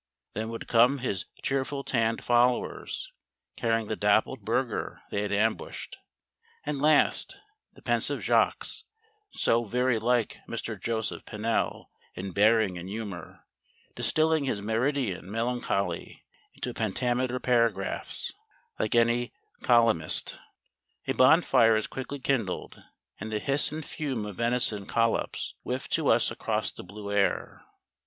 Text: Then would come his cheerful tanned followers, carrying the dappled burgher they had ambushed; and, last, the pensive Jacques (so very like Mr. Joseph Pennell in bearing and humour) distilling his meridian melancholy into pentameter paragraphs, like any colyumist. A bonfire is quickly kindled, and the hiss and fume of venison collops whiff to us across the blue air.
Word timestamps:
Then 0.33 0.49
would 0.49 0.67
come 0.67 0.97
his 0.97 1.27
cheerful 1.43 1.83
tanned 1.83 2.23
followers, 2.23 3.11
carrying 3.55 3.85
the 3.85 3.95
dappled 3.95 4.43
burgher 4.43 5.03
they 5.11 5.21
had 5.21 5.31
ambushed; 5.31 5.97
and, 6.65 6.81
last, 6.81 7.39
the 7.73 7.83
pensive 7.83 8.23
Jacques 8.25 8.65
(so 9.31 9.65
very 9.65 9.99
like 9.99 10.39
Mr. 10.49 10.81
Joseph 10.81 11.23
Pennell 11.25 11.91
in 12.15 12.31
bearing 12.31 12.79
and 12.79 12.89
humour) 12.89 13.45
distilling 13.95 14.45
his 14.45 14.59
meridian 14.59 15.29
melancholy 15.29 16.25
into 16.55 16.73
pentameter 16.73 17.39
paragraphs, 17.39 18.33
like 18.79 18.95
any 18.95 19.31
colyumist. 19.61 20.39
A 21.07 21.13
bonfire 21.13 21.75
is 21.75 21.85
quickly 21.85 22.17
kindled, 22.17 22.81
and 23.19 23.31
the 23.31 23.37
hiss 23.37 23.71
and 23.71 23.85
fume 23.85 24.25
of 24.25 24.37
venison 24.37 24.87
collops 24.87 25.53
whiff 25.61 25.87
to 25.89 26.07
us 26.07 26.31
across 26.31 26.71
the 26.71 26.81
blue 26.83 27.11
air. 27.13 27.63